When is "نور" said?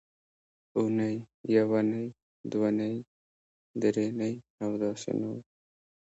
5.21-5.39